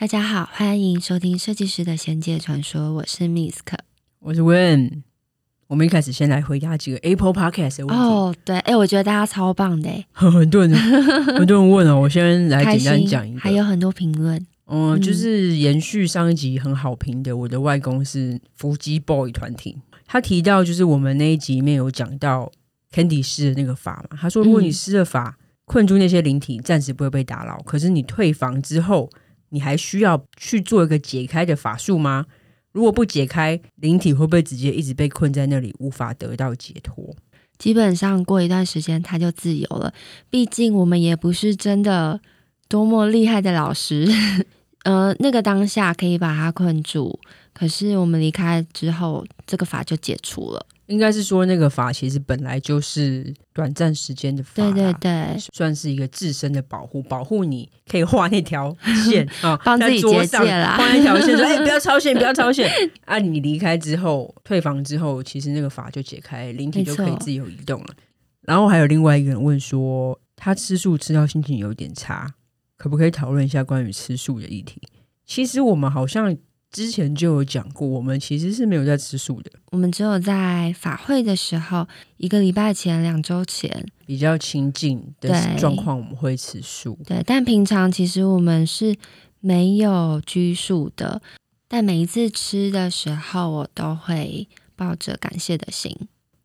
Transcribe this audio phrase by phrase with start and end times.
[0.00, 3.76] 大家好，欢迎收听设计师的仙界传说，我是 Misk，
[4.20, 5.02] 我是 Win。
[5.66, 8.00] 我们一开始先来回答几个 Apple Podcast 的问题。
[8.00, 10.72] 哦，对，哎，我觉得大家超棒的， 很多人
[11.36, 14.40] 很多人问哦，我先来简单讲一个，还有很多评论。
[14.66, 22.52] 嗯，就是延续上一集很好评的，我的外公是伏击 Boy 团体，他提到就是我们那一集里面有讲到
[22.92, 29.10] Candy 施的那个法嘛，他说如果你施了法、嗯、困住那些灵体，暂时不会被打扰，可是你退房之后，
[29.50, 32.26] 你还需要去做一个解开的法术吗？
[32.72, 37.16] 如果不解开，灵体会不会直接一直被困在那里，无法得到解脱？
[37.58, 39.92] 基本上过一段时间他就自由了，
[40.30, 42.20] 毕竟我们也不是真的
[42.68, 44.06] 多么厉害的老师。
[44.84, 47.18] 呃，那个当下可以把他困住，
[47.52, 50.64] 可是我们离开之后，这个法就解除了。
[50.88, 58.76] 应该是说，那个法其实本来就是短暂时间的法，对对对，算是一个自身的保护，保护你可以画那条
[59.08, 62.68] 线 啊，帮自己结界啦，画那条线说， 哎、欸，不要超线，不要超线
[63.04, 63.18] 啊！
[63.18, 67.88] 你离开之后，退房之后，其实那个法就解开，灵体就可以自由移动了。
[68.42, 72.34] 然后还有另外一个人问说，他吃素吃到心情有点差。
[72.78, 74.80] 可不可以讨论一下关于吃素的议题？
[75.26, 76.34] 其实我们好像
[76.70, 79.50] 之前就有讲过，我们其实是没有在吃素的。
[79.70, 81.86] 我们只有在法会的时候，
[82.18, 86.98] 一个礼拜前、两周前比较亲近的状况，我们会吃素。
[87.06, 88.94] 对，但平常其实我们是
[89.40, 91.22] 没有拘束的。
[91.66, 95.96] 但每一次吃的时候，我都会抱着感谢的心。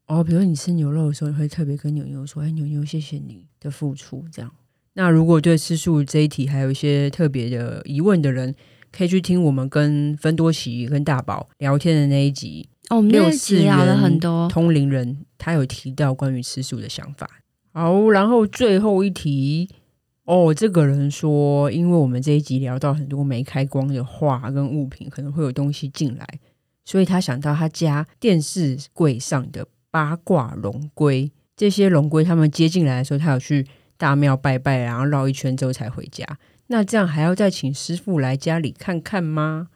[0.07, 4.51] 哦，比如你吃牛肉的时候，你会特别跟牛牛说：“哎，牛牛，谢谢你的付出。”这样。
[4.95, 8.53] 那如果对吃素这一题还有一些特别的疑问的人，
[8.95, 12.69] 可以去听我们跟芬多奇跟大宝聊天的那一集。
[12.89, 17.27] 哦，我们那一集聊了很多通灵人，他有提到关于吃素的想法。
[17.71, 19.67] 好，然后最后一题，
[20.25, 26.27] 哦，这个人说，因为我们这一集聊到很多没开光的画跟物品，可能会有东西进来，
[26.85, 33.65] 所以他想到他家电视柜上的八卦龙龟，这些龙龟他们接进来的时候，他有去。
[33.95, 36.25] 大庙拜拜，然后绕一圈之后才回家。
[36.73, 39.67] 那这样还要再请师傅来家里看看吗？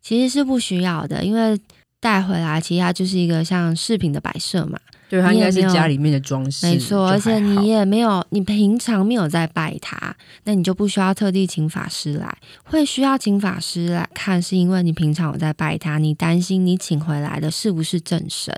[0.00, 1.58] 其实是不需要的，因为
[1.98, 4.78] 带回来其实它就是一个像饰品的摆设嘛。
[5.08, 6.64] 对，它应该是家里面的装饰。
[6.68, 12.38] 没错，而且你也没有，你平常没有在拜它，那你就不需要特地请法师来。
[12.62, 18.54] 会需要请法师来看，是因为你平常有在拜它，你担心你请回来的是不是正神。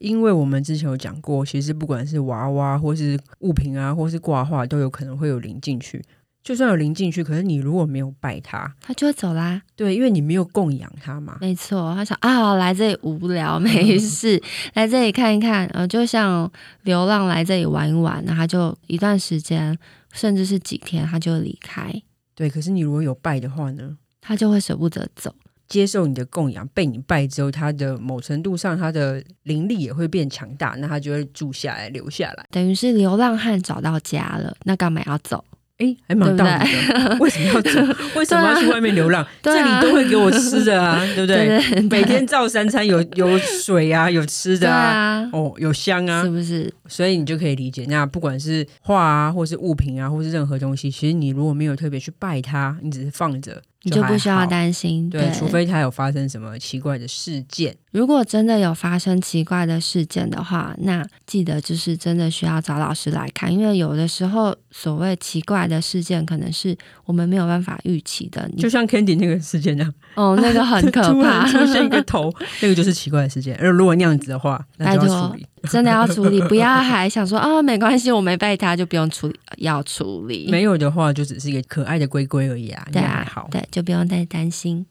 [0.00, 6.02] 因为我们之前有讲过，其实不管是娃娃，或是物品啊，或是挂画，都有可能会有灵进去。
[6.42, 9.62] 就算有灵进去，可是你如果没有拜他，他就会走啦。
[9.76, 11.38] 对，因为你没有供养他嘛。
[11.40, 14.42] 没错，他想啊，来这里无聊，没事，
[14.74, 16.50] 来这里看一看，呃，就像
[16.82, 19.78] 流浪来这里玩一玩，那他就一段时间，
[20.12, 21.92] 甚至是几天，他就离开。
[22.34, 25.34] 对，可是你如果有拜的话呢，他就会舍不得走。
[25.68, 35.42] 接受你的供养，被你拜之后，他的某程度上，他的灵力也会变强大，那他就会住下来，留下来，等于是流浪汉找到家了，那干嘛要走？
[35.82, 37.16] 哎，还蛮道理的。
[37.18, 37.70] 为什么要走？
[38.18, 39.22] 为什么要去外面流浪？
[39.22, 41.80] 啊、这里都会给我吃的啊， 对不对？
[41.90, 46.72] 每天照三餐有，有有水啊，有吃的啊，啊哦，有香啊，是不是？
[46.86, 55.08] 所以你就可以理解，那不管是画啊，或是物品啊，或是任何东西，其实你如果没有特别去拜它，你只是放着，就你就不需要担心。
[55.10, 57.76] 对，对，除非它有发生什么奇怪的事件。
[57.90, 68.48] 如果真的有发生奇怪的事件的话，那记得就是真的需要找老师来看，因为有的时候所谓奇怪的事件，可能是我们没有办法预期的。
[68.56, 73.54] 就像 Candy 那个事件那样，哦，那个 很可怕，出现一个头，那个就是奇怪的事件。
[73.56, 80.48] 而如果那样子的话，那就要处理， 真的要处理，不要还想说啊，没关系，我没拜他，就不用处理，要处理。
[80.50, 82.86] 没有的话，就只是一个可爱的龟龟而已啊。
[82.92, 84.84] 对啊，好，对，就不用太担心。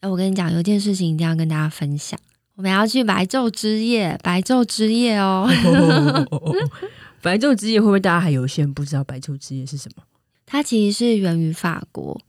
[0.00, 2.18] 哎，我跟你讲，有件事情一定要跟大家分享。
[2.56, 5.48] 我们要去白昼之夜，白昼之夜哦。
[7.22, 10.02] 白昼之夜会不会大家还有些人不知道白昼之夜是什么？
[10.44, 12.20] 它其实是源于法国，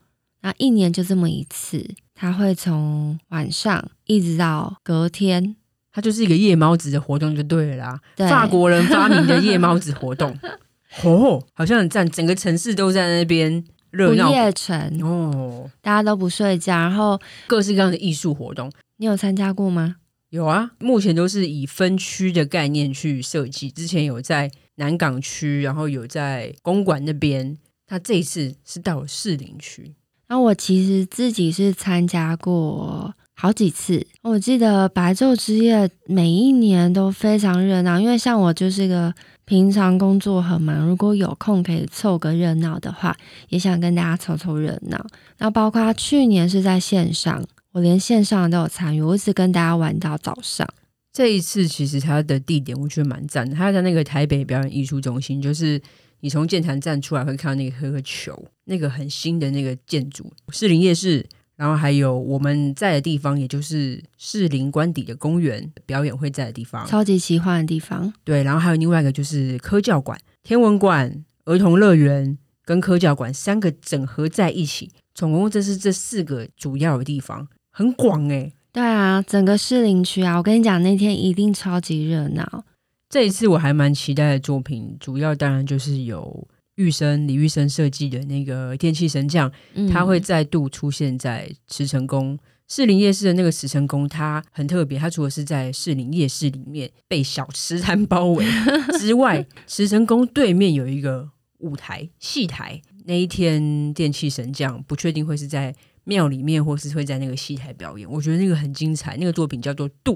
[0.41, 5.55] 那一年就这么一次，它会从晚上一直到隔天，
[5.91, 7.99] 它就是一个夜猫子的活动就对了啦。
[8.29, 10.37] 法国人发明的夜猫子活动，
[11.03, 19.97] 哦，好像很赞，整个城市都在那边热闹，不夜城哦，大家都不睡觉，然后各式各样的艺术活动，你有参加过吗？
[20.29, 23.69] 有啊，目前都是以分区的概念去设计。
[23.69, 27.57] 之前有在南港区，然后有在公馆那边。
[27.85, 29.93] 他这一次是到了士林区。
[30.29, 34.05] 那我其实自己是参加过好几次。
[34.21, 39.13] 我记得白昼之夜每一年都非常热闹，因为像我就是个
[39.45, 43.17] 平常工作很忙，如果有空可以凑个热闹的话，
[43.49, 45.05] 也想跟大家凑凑热闹。
[45.39, 50.67] 那包括去年是在线上，我连线上都有参与，我一直跟大家玩到早上。
[51.11, 55.81] 这一次其实它的地点我觉得蛮赞的，它在那个台北表演艺术中心，就是
[56.19, 61.27] 你从剑潭站出来会看到那个颗球，那个很新的那个建筑，士林夜市，
[61.61, 68.11] 然后还有我们在的地方，也就是士林官邸的公园表演会在的地方，超级奇幻的地方。
[68.23, 72.35] 对，然后还有另外一个就是科教馆、天文馆、儿童乐园
[72.65, 78.51] 跟科教馆三个整合在一起，总共这是这四个主要的地方，很广诶。
[78.73, 82.63] 对啊，整个士林区啊，我跟你讲，那天一定超级热闹。
[83.07, 86.47] 这一次我还蛮期待的作品，主要当然就是有
[86.81, 89.51] 玉生李玉生设计的那个电气神将，
[89.91, 92.37] 他、嗯、会再度出现在慈城宫
[92.67, 94.97] 士林夜市的那个慈城宫，它很特别。
[94.97, 98.45] 它除了是在士林夜市里面被小吃摊包围
[98.99, 101.29] 之外，慈城宫对面有一个
[101.59, 102.81] 舞台戏台。
[103.05, 105.75] 那一天电气神将不确定会是在。
[106.03, 109.15] 庙里面，或是会在那个戏台表演，我觉得那个很精彩。
[109.17, 110.15] 那个作品叫做《渡》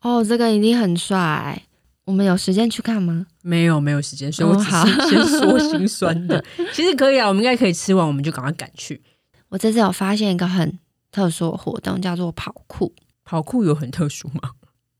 [0.00, 1.60] 哦，这个一定很帅。
[2.04, 3.26] 我们有时间去看吗？
[3.42, 6.38] 没有，没有时间，所以我只是先说心酸的。
[6.38, 9.00] 哦、 其实可以啊，我们应该可以吃完，我们就赶快赶去。
[9.48, 10.78] 我这次有发现一个很
[11.10, 12.92] 特殊的活动，叫做跑酷。
[13.24, 14.50] 跑酷有很特殊吗？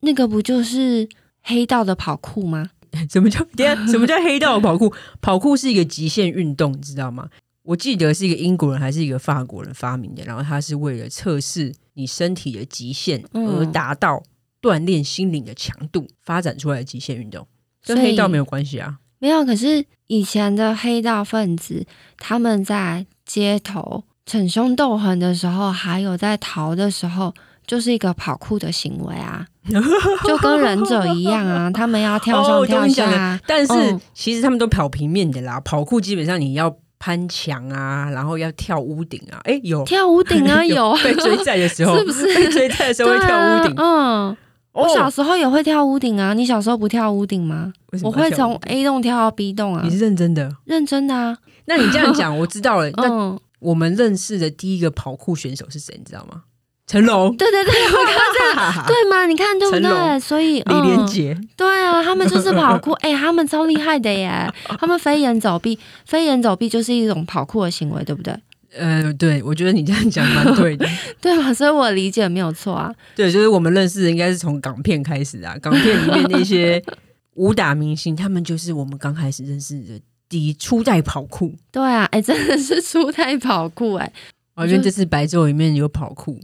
[0.01, 1.09] 那个不就是
[1.43, 2.71] 黑道的跑酷吗？
[3.11, 3.45] 什么叫？
[3.57, 4.93] 等下，什么叫黑道的跑酷？
[5.21, 7.29] 跑酷是一个极限运动，你知道吗？
[7.65, 14.23] 我记得是一个英国人还是一个法国人发明的，然后他是为了测试你身体的极限而达到
[14.65, 17.47] 锻炼心灵的强度发展出来的极限运动，
[17.85, 18.97] 跟黑道没有关系啊。
[19.19, 21.87] 没有，可是以前的黑道分子
[22.19, 27.35] 他们在街头逞凶斗狠的时候，还有在逃的时候，
[27.67, 29.47] 就是一个跑酷的行为啊，
[30.27, 33.39] 就跟忍者一样啊，他们要跳上跳下啊。
[33.47, 36.75] 但是其实他们都跑平面的啦，跑酷基本上你要。
[36.97, 43.75] 攀墙啊，然后要跳屋顶啊，哎，有跳屋顶啊， 有，有被追债的时候， 是不是被追债的时候会跳屋顶？
[43.77, 44.37] 啊、嗯，
[44.75, 46.35] 我小时候也会跳屋顶啊。
[46.35, 47.73] 你小时候不跳屋顶吗？
[48.03, 49.81] 我会从 A 栋跳到 B 栋啊。
[49.85, 50.55] 你是认真的？
[50.65, 51.39] 认真的啊。
[51.67, 52.91] 那你这样讲， 我知道了。
[52.91, 55.95] 那我们认识的第一个跑酷选手是谁？
[55.97, 56.43] 你知道吗？
[56.87, 59.25] 成龙，对对对，我看这样， 对吗？
[59.25, 60.21] 你看对不对？
[60.21, 64.47] 所以李连杰，对啊，他们就是跑酷， 哎、欸，他们超厉害的耶！
[64.79, 68.35] 他们飞檐走壁，飞檐走壁就是一种跑酷的行为，对不对？
[68.77, 70.87] 呃，对，我觉得你这样讲蛮对的，
[71.21, 72.93] 对啊，所以我理解没有错啊。
[73.15, 76.83] 对，就是我们认识的应该是从港片开始啊，港片里面那些
[77.35, 81.55] 武打明星，他们就是我们刚开始认识的第一初代跑酷。
[81.71, 84.13] 对啊，哎、欸，真的是初代跑酷哎！
[84.55, 86.41] 我觉得这次白昼里面有跑酷。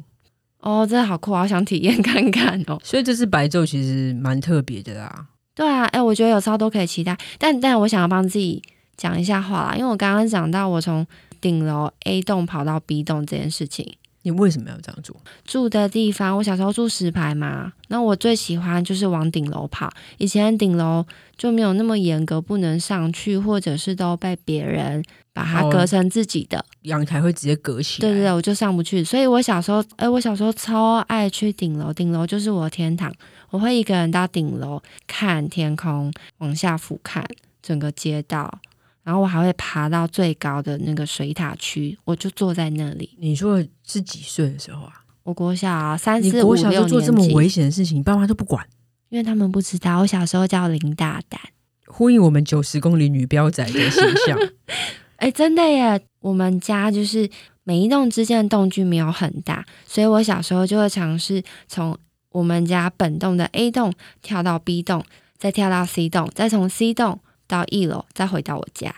[0.60, 2.78] 哦，真的好酷，好想体验看看哦。
[2.84, 5.26] 所以这次白昼其实蛮特别的啦。
[5.54, 7.16] 对啊，哎，我觉得有超都可以期待。
[7.38, 8.62] 但但我想要帮自己
[8.96, 11.06] 讲一下话啦，因为我刚刚讲到我从
[11.40, 13.96] 顶楼 A 栋跑到 B 栋这件事情。
[14.22, 15.16] 你为什么要这样做？
[15.46, 19.90] 住的地方，我小时候住石牌嘛，那我最喜欢就是往顶楼跑。
[20.18, 21.06] 以前顶楼
[21.38, 25.02] 就没有那么严格，不能上去，或者是都被别人
[25.32, 26.62] 把它隔成自己的。
[26.82, 28.08] 阳台会直接隔起来。
[28.10, 29.02] 对对对，我就上不去。
[29.02, 33.10] 所以我小时候，哎，我小时候超爱去顶楼，顶楼就是我的天堂。
[33.48, 37.24] 我会一个人到顶楼看天空，往下俯瞰
[37.62, 38.60] 整个街道。
[39.02, 43.16] 然后我还会爬到最高的那个水塔区，我就坐在那里。
[43.18, 44.92] 你说是几岁的时候啊？
[45.22, 46.88] 我国小啊，三四五六年级。
[46.88, 48.66] 做这么危险的事情，你爸妈都不管，
[49.08, 50.00] 因为他们不知道。
[50.00, 51.40] 我小时候叫林大胆，
[51.86, 54.38] 呼应我们九十公里女标仔的形象。
[55.16, 56.00] 哎，真的耶！
[56.20, 57.28] 我们家就是
[57.64, 61.96] 每一栋之间的栋距没有很大，所以我小时候就会尝试从
[62.30, 63.92] 我们家本栋的 A 栋
[64.22, 65.04] 跳到 B 栋，
[65.38, 67.20] 再跳到 C 栋，再从 C 栋。
[67.50, 68.94] 到一楼，再回到我家，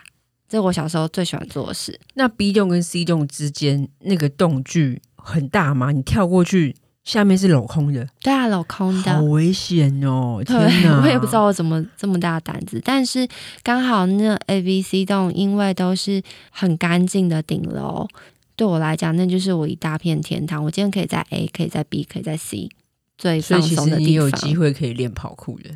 [0.46, 1.98] 这是我小时候最喜欢做的事。
[2.14, 5.90] 那 B 栋跟 C 栋之间那个栋距很大吗？
[5.90, 8.06] 你跳过去，下面是镂空的。
[8.20, 10.42] 对啊，镂空的，好危险哦！
[10.44, 13.26] 天哪，我也不知道我怎么这么大胆子，但是
[13.62, 18.06] 刚好那 A、B、C 栋因为都是很干净的顶楼，
[18.54, 20.62] 对我来讲那就是我一大片天堂。
[20.62, 22.68] 我今天可以在 A，可以在 B，可以在 C，
[23.16, 23.96] 最放松的地方。
[23.96, 25.70] 所以其实你有机会可以练跑酷的。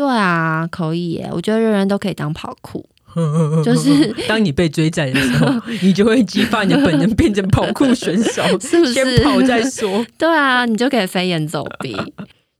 [0.00, 1.28] 对啊，可以耶！
[1.30, 2.88] 我觉得人人都可以当跑酷，
[3.62, 8.94] 就是当你被追债的时候， 你就会激发你的本能，变成跑酷选手， 是不是？
[8.94, 10.02] 先跑再说。
[10.16, 11.94] 对啊，你就可以飞檐走壁。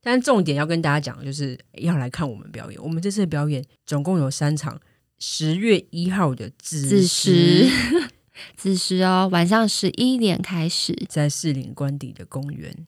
[0.02, 2.78] 但重点要跟大家讲，就是要来看我们表演。
[2.82, 4.78] 我们这次的表演总共有三场：
[5.18, 7.66] 十月一号的子时，
[8.54, 12.86] 子时哦，晚上十一点开始，在士林官邸的公园。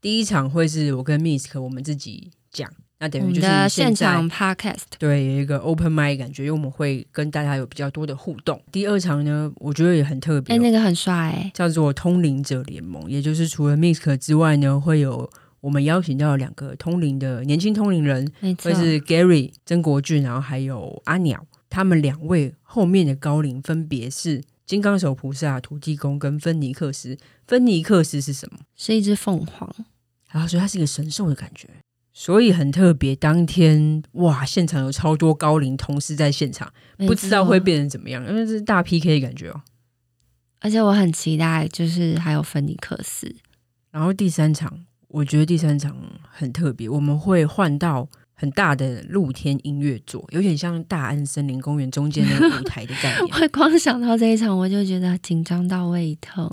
[0.00, 2.70] 第一场会是我跟 Misk 我们自己讲。
[3.00, 8.62] 那等于就是的现场 podcast，对，有一个 open mic 感觉，因为我们会跟大家有比较多的互动。
[8.70, 15.28] 第二场呢，我觉得也很特别，哎，那个很帅，欸，叫做通灵者联盟，也就是除了 Misk 之外呢，会有
[15.60, 27.18] 我们邀请到两个通灵的年轻通灵人，会是 Gary 曾国俊，然后还有阿鸟，他们两位后面的高龄分别是金刚手菩萨、土地公跟芬尼克斯。
[27.46, 28.60] 芬尼克斯是什么？
[28.76, 29.68] 是一只凤凰，
[30.30, 31.68] 然后所以它是一个神兽的感觉。
[32.16, 39.60] 所以很特别，当天哇，现场有超多高龄同事在现场，不知道会变成怎么样，因为这是大 PK 的感觉哦。
[40.60, 43.34] 而且我很期待，就是还有芬尼克斯。
[43.90, 44.72] 然后第三场，
[45.08, 45.96] 我觉得第三场
[46.30, 53.22] 很特别，我们会换到很大的露天音乐座，有点像大安森林公园中间那个舞台的概念。
[53.42, 56.48] 我光想到这一场，我就觉得紧张到胃疼。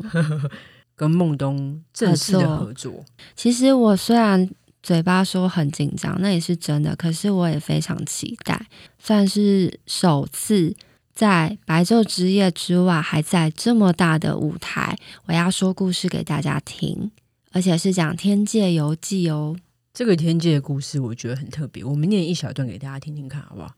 [0.96, 4.50] 跟孟东正式的合作，其实我虽然。
[4.83, 6.95] 嘴巴说很紧张，那也是真的。
[6.95, 10.75] 可是我也非常期待，算是首次
[11.13, 17.11] 在白昼之夜之外，还在这么大的舞台，我要说故事给大家听，
[17.51, 19.55] 而且是讲《天界游记》哦。
[19.93, 23.75] 这个天界的故事我觉得很特别，我们念一小段给大家听听看，好不好？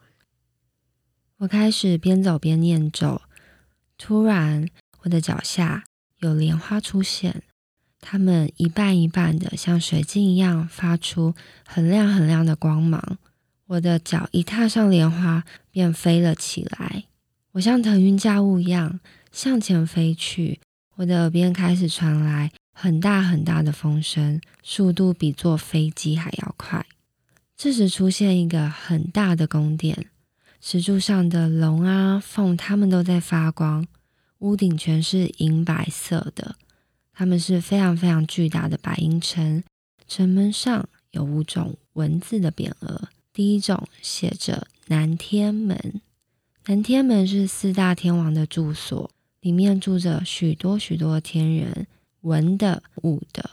[1.40, 3.22] 我开始边走边念咒，
[3.98, 4.70] 突然
[5.02, 5.84] 我的脚下
[6.20, 7.44] 有莲花出现。
[8.06, 11.34] 它们一瓣一瓣的，像水晶一样发出
[11.66, 13.18] 很亮很亮的光芒。
[13.68, 17.06] 我的脚一踏上莲花，便飞了起来。
[17.54, 19.00] 我像腾云驾雾一样
[19.32, 20.60] 向前飞去。
[20.98, 26.86] 我的耳边开始传来很大很大的风声，速度比坐飞机还要快。
[27.56, 30.08] 这时出现一个很大的宫殿，
[30.60, 33.88] 石柱上的龙啊凤，它们都在发光，
[34.40, 36.56] 屋顶全是银白色的。
[37.14, 39.64] 他们是非常非常巨大的白银城，
[40.08, 43.10] 城门上有五种文字的匾额。
[43.32, 46.02] 第一种写着“南天门”，
[46.66, 49.10] 南天门是四大天王的住所，
[49.42, 51.88] 里面住着许多许多天人，
[52.22, 53.52] 文的、武的。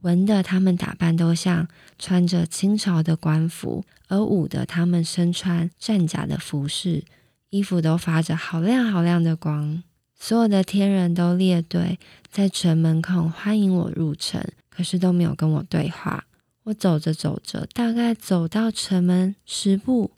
[0.00, 1.68] 文的他们打扮都像
[1.98, 7.04] 穿着清朝的官服，而武的他们身穿战甲的服饰，
[7.50, 9.84] 衣服都发着好亮好亮的光。
[10.24, 11.98] 所有的天人都列队
[12.30, 16.22] 在城门口欢迎我入城，可是都没有跟我对话。
[16.62, 20.12] 我走着走着，大概走到城门十步，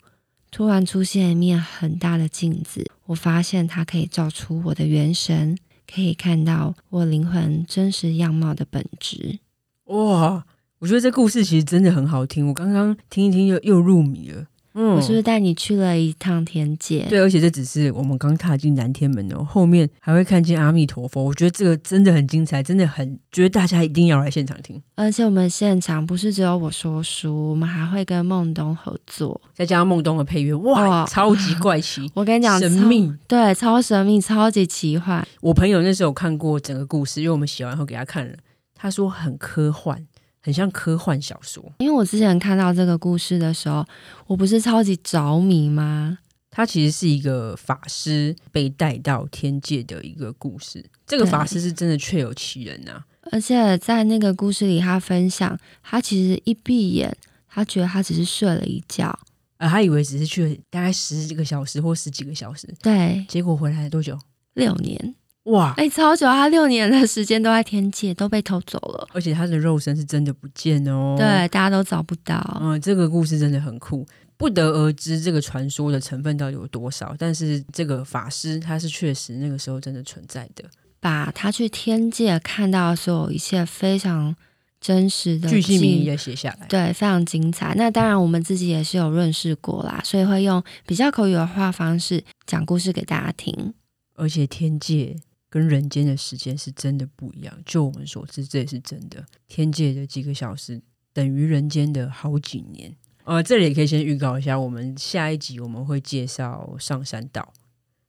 [0.51, 2.85] 突然出现一面很大的镜子。
[3.07, 5.57] 我发现它可以照出我的元神，
[5.91, 9.39] 可以看到我灵魂真实样貌的本质。
[9.85, 10.45] 哇，
[10.81, 12.47] 我觉得这故事其实真的很好听。
[12.49, 14.45] 我刚刚听一听又又入迷了。
[14.75, 17.07] 嗯，我是不是带你去了一趟天界？
[17.09, 21.23] 对，而且这只是我们刚踏进南天门哦，后面还会看见阿弥陀佛。
[21.23, 24.83] 我觉得这个真的很精彩，真的很觉得大家一定要来现场听。
[24.97, 32.11] 而且我们现场不是只有我说书，我们还会跟孟东合作，再加上孟东的配乐，哇，超级怪奇！
[32.15, 35.25] 我跟你讲，神秘，对，超神秘，超级奇幻。
[35.41, 38.35] 我朋友那时候看过整个故事，因为我们写完后给他看了，
[38.75, 40.05] 他说很科幻。
[40.45, 43.83] 很像科幻小说，因为我之前看到这个故事的时候，
[44.27, 46.19] 我不是超级着迷吗？
[46.51, 50.85] 他其实是一个法师被带到天界的一个故事。
[51.07, 57.17] 这个法师是真的确有其人呐、啊，而且在那个故事里，他分享他其实一闭眼，
[57.49, 59.19] 他觉得他只是睡了一觉，
[59.57, 64.19] 而他以为只是去了大概十几个小时或十几个小时，对，结果回来多久？
[64.53, 65.15] 六年。
[65.45, 66.27] 哇，哎、欸，超久！
[66.27, 71.17] 他六年的时间都在天界，都被偷走了，而且他的肉身是真的不见哦。
[71.19, 72.59] 对，大家都找不到。
[72.63, 74.07] 嗯，这个故事真的很酷，
[74.39, 77.15] 不得而知这个传说的成分到底有多少。
[77.19, 80.65] 但是这个法师他是确实那个时候真的存在的，
[80.99, 84.35] 把他去天界看到的所有一切非常
[84.81, 87.75] 真实的，巨细靡遗的写下来，对，非常精彩。
[87.77, 93.75] 那当然，我们自己也是有认识过啦，所以会用比较口语的话方式讲故事给大家听。
[94.15, 95.15] 而且天界。
[95.55, 99.25] 跟人间的时间是真的不一样，就我们所知，这也是真的。
[99.47, 100.83] 天界的几个小时
[101.13, 102.93] 等于人间的好几年。
[103.23, 107.53] 呃，这里也可以先预告一下，我们下一集我们会介绍上山道，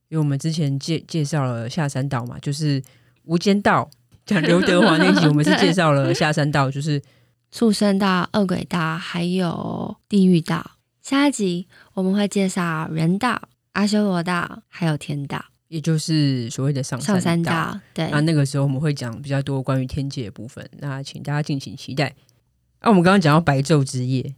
[0.10, 2.82] 因为我们之前介介绍了下山道嘛，就是
[3.26, 3.88] 无间道，
[4.26, 7.00] 讲刘德华那集，我们是 介绍了下山道，就是
[7.52, 10.72] 畜生道、恶鬼道，还有地狱道。
[11.04, 13.40] 下一集我们会介绍人道、
[13.74, 15.46] 阿修罗道，还有天道。
[15.68, 18.10] 也就是所谓的上上山道，对。
[18.12, 22.14] 那那个时候我们会讲比较多关于天界的部分，那请大家敬请期待。
[22.82, 24.36] 那、啊、我们刚刚讲到白昼之夜，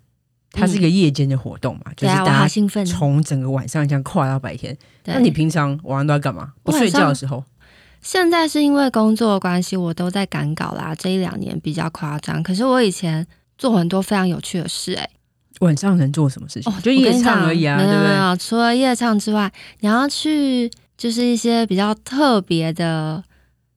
[0.52, 4.78] 它是一个夜间的活动嘛，嗯、就是大家兴奋从整个晚上这样跨到白天。
[5.06, 6.54] 那你平常晚上都在干嘛？
[6.64, 7.44] 不睡觉的时候？
[8.02, 10.96] 现在是因为工作的关系，我都在赶稿啦。
[10.96, 15.10] 这一两年比较夸张，可是我以前做很多非常有趣的事、欸，哎。
[15.60, 16.72] 晚上能做什么事情？
[16.72, 18.38] 哦，就夜唱而已啊，对不对？
[18.38, 23.24] 除了夜唱之外，你要去就是一些比较特别的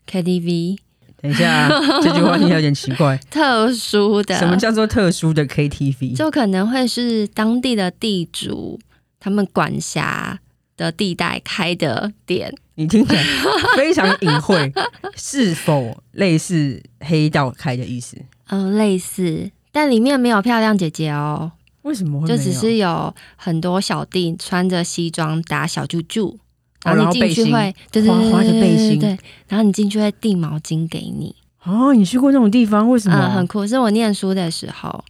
[0.09, 0.79] KTV。
[1.23, 1.69] 等一下，
[2.03, 3.17] 这句话听起来有点奇怪。
[3.31, 4.39] 特殊的？
[4.39, 6.17] 什么叫做特殊的 KTV？
[6.17, 8.81] 就可能会是当地的地主
[9.19, 10.41] 他们管辖
[10.79, 12.55] 的地带开的店。
[12.77, 13.23] 你听起来
[13.77, 14.73] 非常隐晦，
[15.15, 18.17] 是否类似黑道开的意思？
[18.49, 21.53] 嗯，类似，但里面没有漂亮姐姐哦。
[21.83, 22.27] 为什么会？
[22.27, 26.35] 就只是有很多小弟穿着西装打小啾啾，
[26.85, 29.19] 然后你进去会，对对对，花花的背心，对，
[29.49, 31.35] 然后你进去会递毛巾给你。
[31.65, 32.89] 哦，你去过那种地方？
[32.89, 33.17] 为什么？
[33.17, 35.05] 嗯，很酷，是我念书的时候。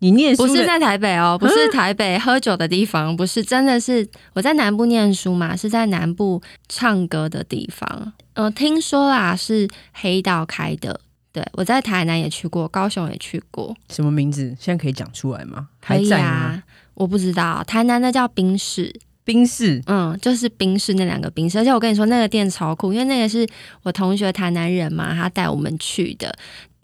[0.00, 8.12] 你念书不是在台北哦，不是台北喝酒的地方，不是，真的是我在南部念书嘛，是在南部唱歌的地方。
[8.34, 11.00] 呃，听说啦是黑道开的，
[11.32, 13.76] 对，我在台南也去过，高雄也去过。
[13.90, 14.56] 什么名字？
[14.60, 15.66] 现在可以讲出来吗？
[15.80, 16.62] 可以啊，还在吗？
[16.94, 18.94] 我不知道，台南那叫宾士，
[19.28, 23.46] 宾士，嗯，就是冰室那两个冰室，而且我跟你说那个店超酷，因为那个是
[23.82, 26.34] 我同学台南人嘛，他带我们去的。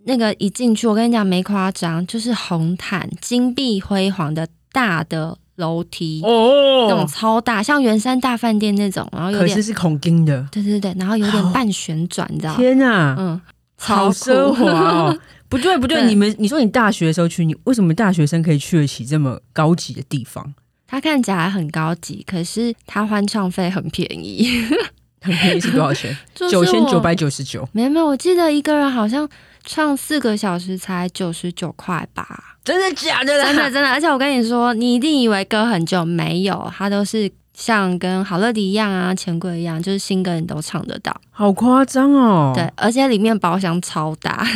[0.04, 12.54] 那个一进去，我跟你讲没夸张，就是红毯、金碧辉煌的大的楼梯哦，那种超大，像圆山大饭店那种，然后有点可是是孔金的，对对对，然后有点半旋转，你知道？
[12.56, 13.40] 天啊，嗯，
[13.78, 15.18] 好奢华哦！
[15.48, 20.52] 不对不对，对你们你说你大学的时候去，你为什么大学生可以去得起这么高级的地方？
[20.86, 24.48] 它看起来很高级，可是它欢唱费很便宜，
[25.22, 26.16] 很便宜是多少钱？
[26.50, 27.68] 九千九百九十九？
[27.72, 29.28] 没有没有，我记得一个人好像。
[29.66, 32.28] 唱四个小时才九十九块吧？
[32.62, 33.46] 真的假的啦？
[33.46, 42.52] 真的真的，而且我跟你说，你一定以为歌很久，没有，它都是像跟好乐迪一样啊，钱柜一样，就是新歌你都唱得到，好夸张哦！
[42.54, 44.46] 对，而且里面包厢超大，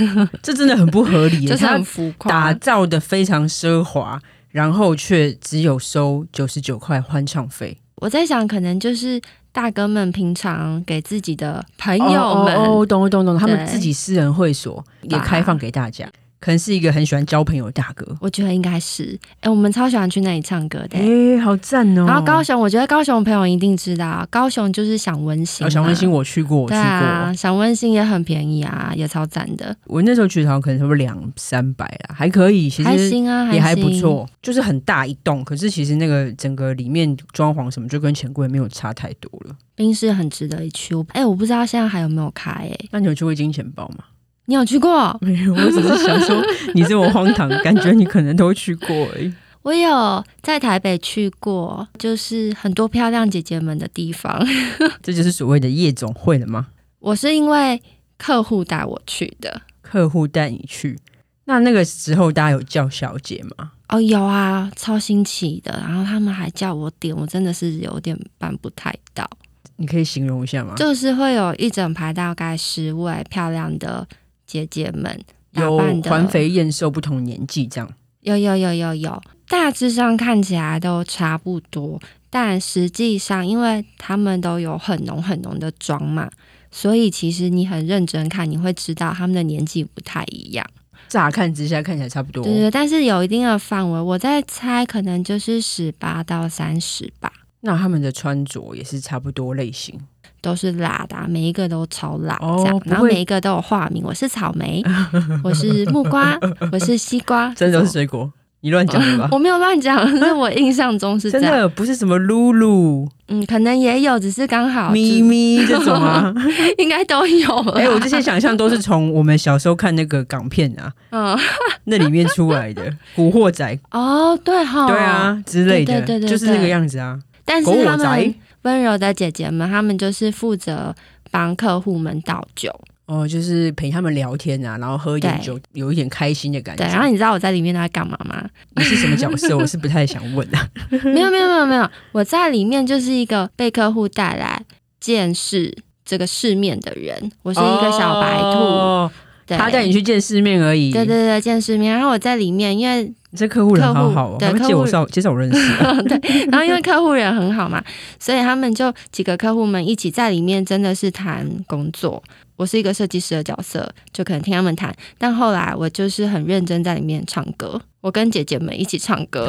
[0.43, 7.79] 这真的很不合理， 就是很浮夸，打造的非常奢华，然后却只有收九十九块欢唱费。
[7.97, 9.21] 我在想，可能就是。
[9.51, 16.09] 大哥们平常给自己的朋友们，哦，懂懂懂，他们自己私人会所也开放给大家。
[16.41, 19.19] 可能是一个很喜欢交朋友的大哥，我觉得应该是。
[19.37, 22.07] 哎、欸，我们超喜欢去那里唱歌的，哎、欸，好赞哦！
[22.07, 25.67] 然后高雄，我觉得高雄朋友一定知道，高雄就是想温馨。
[25.67, 25.71] 啊。
[25.71, 26.79] 想温馨我去过，我去过。
[26.79, 29.77] 对啊，想温馨也很便宜啊，也超赞的。
[29.87, 34.29] 我那时候去的时候可能差不多两三百啦，还可以，其实还行啊，也还不错。
[34.41, 39.57] 就是很大一栋，可是其实那个整个里面装潢什么就跟钱柜没有差太多了。
[39.75, 40.95] 冰室很值得一去。
[41.09, 42.69] 哎、欸，我不知道现在还有没有开、欸？
[42.71, 44.05] 哎，那你有去过金钱豹吗？
[44.49, 45.15] 你有去过？
[45.21, 49.31] 没有，我只是想说， 你这么荒唐，感觉你可能都去过而已。
[49.61, 54.43] 我有在台北去过，就是很多漂亮姐姐们的地方。
[55.03, 56.69] 这就是所谓的夜总会了吗？
[56.99, 57.83] 我是因为
[58.17, 59.61] 客户带我去的。
[59.83, 60.99] 客户带你去，
[61.45, 63.73] 那那个时候大家有叫小姐吗？
[63.91, 65.79] 哦，有啊，超新奇的。
[65.87, 69.29] 然后他们还叫我点，我真的是有点办不太到。
[69.77, 70.75] 你可以形容一下吗？
[70.77, 74.09] 就是会有一整排大概十位漂亮的。
[74.49, 75.21] 姐姐们
[75.53, 77.89] 打扮的环肥燕瘦，不同年纪这样，
[78.23, 86.31] 有有有有有，大致上看起来都差不多，但实际上，因为他们都有很浓很浓的妆嘛，
[86.71, 90.67] 所以其实你很认真看，你会知道他们的年纪不太一样。
[91.09, 97.33] 乍看之下看起来差不多，对对，但是有一定的范围，我在猜，可能就是十八到三十吧。
[97.61, 99.99] 那他们的穿着也是差不多类型。
[100.41, 104.83] 都是辣的，每一个都超辣，这样，然后每一个都有化名，我是草莓，
[105.43, 106.39] 我是木瓜，
[106.73, 108.33] 我是西瓜， 真的是水果？
[108.61, 109.01] 你乱讲？
[109.31, 116.35] 我没有乱讲，是我印象中是这样，真的不是什么露露，嗯，可能也有，只是刚好咪咪这种啊，
[116.79, 117.57] 应该都有。
[117.71, 121.39] 哎、欸，我这些想象都是从我们小时候看那个港片啊，嗯，
[121.85, 128.35] 那里面出来的古惑仔哦，对哈，对啊之类的，对对对对对，就是那个样子啊，但是他们。
[128.63, 130.95] 温柔的姐姐们，她们就是负责
[131.31, 132.73] 帮客户们倒酒
[133.07, 136.85] 哦，就是陪他们聊天啊，然后喝一点酒，有一点开心的感觉。
[136.85, 138.47] 对，然后你知道我在里面都在干嘛吗？
[138.77, 139.57] 你是什么角色？
[139.57, 140.69] 我是不太想问啊。
[140.91, 144.63] 没有没有没有没有，我在里面就是一个被客户带来
[145.01, 148.59] 见识这个世面的人，我是一个小白兔。
[148.59, 149.11] 哦
[149.47, 150.93] 对他带你去见世面而已。
[150.93, 151.95] 对对对，见世面。
[151.95, 155.77] 然后我在里面，因为这客户人好好哦，对，介绍介绍我认识。
[156.09, 157.83] 对，然后因为客户人很好嘛，
[158.19, 162.23] 所以他们就几个客户们一起在里面，真的是谈工作。
[162.57, 164.93] 我是一个设计师的角色，就可能听他们谈。
[165.17, 169.49] 但后来我就是很认真在里面唱歌，我跟姐姐们一起唱歌。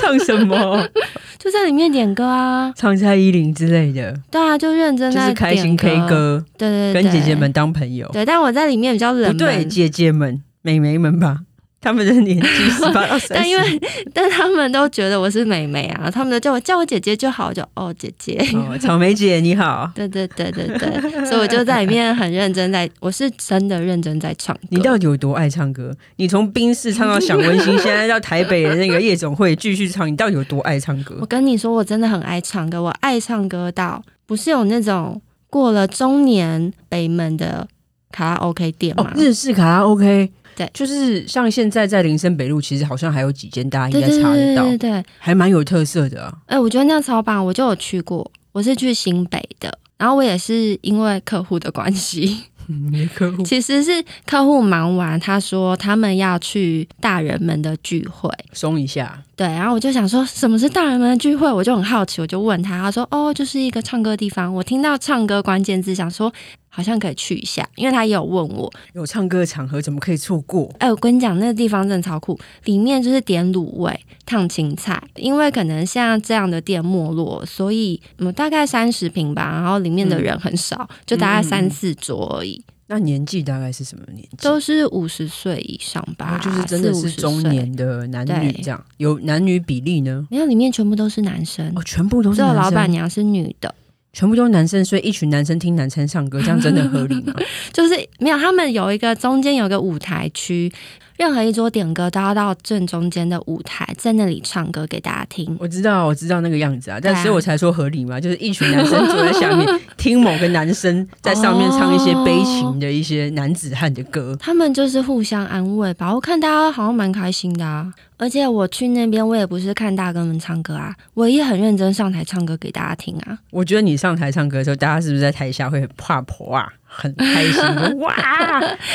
[0.00, 0.88] 唱什么？
[1.36, 4.16] 就在里面点歌啊，唱蔡依林之类的。
[4.30, 6.44] 对啊，就认真在就是开心 K 歌。
[6.56, 8.08] 对对对，跟姐姐们当朋友。
[8.12, 9.32] 对，但我在里面比较冷门。
[9.32, 11.40] 不对，姐姐们、妹妹们吧，
[11.86, 13.80] 他们的年纪十八 到三十，但因为
[14.12, 24.62] 但他们都觉得我是妹妹啊，他们都叫我叫我姐姐就好，就哦姐姐，哦，草莓姐你好， 对对对对对，所以我就在里面很认真在，我是真的认真在唱歌。
[24.70, 25.94] 你到底有多爱唱歌？
[26.16, 31.16] 你从冰室唱到享温馨，现在到台北的那个夜总会继续唱，你到底有多爱唱歌？
[31.20, 37.68] 我跟你说，我真的很爱唱歌，我爱唱歌到不是有那种过了中年北门的
[38.10, 39.04] 卡拉 OK 店吗？
[39.06, 40.32] 哦、日式卡拉 OK。
[40.56, 46.32] 对，就是像现在在林森北路，其实好像还有几间，大家应该查得到，对，还蛮有特色的啊。
[46.46, 52.44] 哎、欸，我觉得那样超棒，我就有去过，我是去新北的，然后我也是因为客户的关系。
[52.90, 59.22] 没客户，其实是客户忙完，他说他们要去大人们的聚会，松一下。
[59.36, 61.48] 对，然后我就想说，什么是大人们的聚会？
[61.52, 64.52] 我就很好奇，我就问他，他说哦，就是一个唱歌地方。
[64.52, 66.32] 我听到唱歌关键字，想说
[66.76, 70.70] 好像可以去一下，因为他也有问我，有唱歌的场合怎么可以错过？
[70.78, 75.02] 哎，我跟你讲，那个地方真的超酷，里面就是点卤味、烫青菜。
[75.14, 82.62] 因为可能像这样的店没落，所以嗯，大概三十平吧，然后里面的人很少，嗯、就大概三四桌而已。
[82.66, 84.36] 嗯那年纪大概是什么年纪？
[84.44, 88.80] 都是五十岁以上吧，就是真的是中年的男女这样。
[88.98, 90.24] 有男女比例呢？
[90.30, 92.54] 没有，里面全部都是男生哦，全部都是男生。
[92.54, 93.74] 只有老板娘是女的，
[94.16, 97.34] 全部都是男生，所以一群男生听男生唱歌，这样真的合理吗？
[97.70, 100.72] 就是没有，他们有一个中间有个舞台区。
[101.16, 105.56] 任何一桌点歌都要到正中间的舞台，在那里唱歌给大家听。
[105.58, 114.32] 我知道，我知道那个样子啊，但所以我才说合理嘛，就是一群男生坐在下面听某个男生在上面唱一些悲情的一些男子汉的歌。
[114.32, 116.14] 哦，他们就是互相安慰吧。
[116.14, 117.92] 我看大家好像蛮开心的啊。
[118.18, 123.38] 而且我去那边，我也不是看大哥们唱歌啊，我也很认真上台唱歌给大家听啊。
[123.50, 126.66] 我觉得你上台唱歌的时候，大家是不是在台下会很怕婆啊？
[126.96, 127.62] 很开心
[128.00, 128.14] 哇！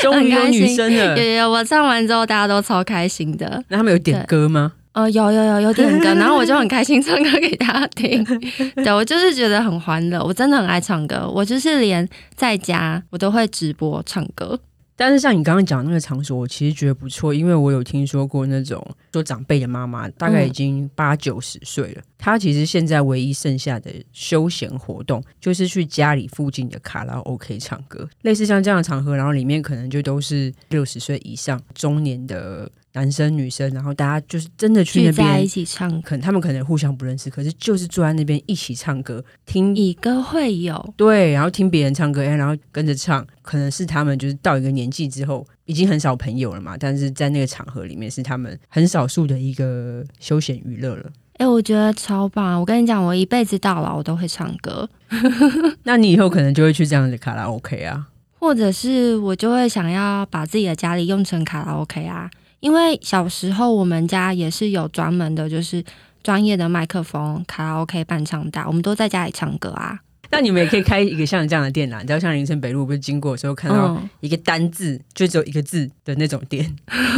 [0.01, 1.17] 终于有女生了。
[1.17, 3.63] 有有，我唱完之后，大家都超开心的。
[3.67, 4.73] 那他们有点歌吗？
[4.93, 8.21] 呃，有有有有点歌，然后我就很开心唱歌给大家听。
[8.75, 14.59] 对，我就是觉得很欢乐，我真的很爱唱歌，我就是连在家我都会直播唱歌。
[15.01, 32.71] 但是像你刚刚讲那个场所，我其实觉得不错，因为我有听说过那种做长辈的妈妈，大概已经八九十岁了，她其实现在唯一剩下的休闲活动就是去家里附近的卡拉 OK 唱歌，类似像这样的场合，然后里面可能就都是六十岁以上中年的。
[32.93, 51.09] 男生女生，然后大家就是真的去那边一起唱，可能他们可能互相不认识，可是就是坐在那边一起唱歌，听以歌会友，对，然后听别人唱歌，然后跟着唱，可能是他们就是到一个年纪之后，已经很少朋友了嘛，但是在那个场合里面是他们很少数的一个休闲娱乐了。
[51.37, 52.59] 哎、欸，我觉得超棒！
[52.59, 54.87] 我跟你讲，我一辈子到老我都会唱歌。
[55.83, 62.29] 那你以后可能就会去这样的卡拉 OK 啊，或者是我就会想要把自己的家里用成卡拉 OK 啊。
[62.61, 65.83] 因为小时候我们家也是有专门的，就是
[66.23, 69.99] 专业的麦克风，卡拉 OK 伴唱大，我们都在家里唱歌啊。
[70.29, 76.73] 那你们也可以开一个像这样的店啦，你知道，像林森北路不是经过的时候看到一个单字，嗯、就只有一个字的那种店。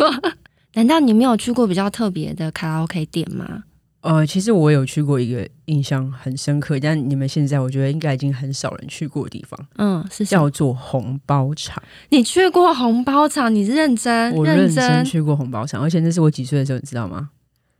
[0.74, 3.66] 难道你没有去过比较特别的卡拉 OK 店吗？
[4.04, 9.58] 呃，其实我有去过一个印象很深刻，但你们现在我觉得应该已经很少人去过的地方。
[9.78, 11.82] 嗯，是叫做红包场。
[12.10, 13.54] 你去过红包场？
[13.56, 14.34] 你是认真？
[14.34, 17.30] 我认真去过红包场，而且那是我几岁的时候，你知道吗？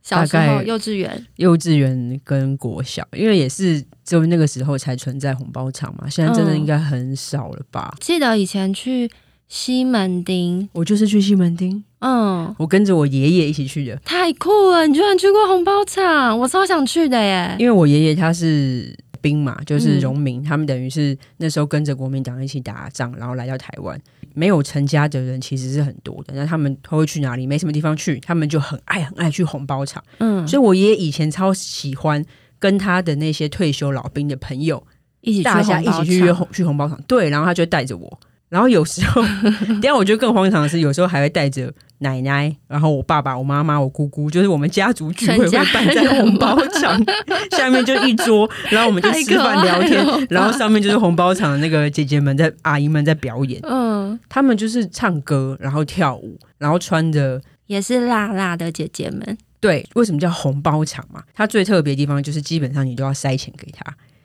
[0.02, 6.08] 小时候，幼稚园、幼稚园跟国小，因为也是只有那个时候才存在红包场嘛。
[6.08, 7.90] 现在真的应该很少了吧？
[7.94, 9.10] 嗯，记得以前去。
[9.48, 11.82] 西门町，我就是去西门町。
[12.00, 14.86] 嗯，我跟着我爷爷一起去的，太酷了！
[14.86, 17.56] 你居然去过红包厂，我超想去的耶！
[17.58, 23.98] 因为我爷爷他是兵嘛，就是农民，嗯、他们等于是那时候跟着国民党一起打仗，然后来到台湾。
[24.36, 27.46] 没有成家的人其实是很多的，那他们会去哪里？
[27.46, 30.02] 没什么地方去，他们就很爱很爱去红包厂。
[30.18, 32.22] 嗯，所以我爷爷以前超喜欢
[32.58, 34.84] 跟他的那些退休老兵的朋友
[35.20, 37.00] 一起去大家一起去约红去红包厂。
[37.06, 38.20] 对，然后他就带着我。
[38.54, 39.20] 然后有时候，
[39.82, 47.04] 等下我觉得更荒唐的是，有时候还会带着奶奶，然后我爸爸、我妈妈、我姑姑，就是我们家族聚会会办在红包场
[47.50, 59.36] 下面就一桌，然后我们就吃饭聊天，然后上面就是红包场的那个姐姐们在阿姨们在表演，嗯，他们就是唱歌，然后跳舞，然后穿着也是辣辣的姐姐们。
[59.58, 61.20] 对，为什么叫红包场嘛？
[61.34, 63.84] 它最特别的地方就是基本上你都要塞钱给他。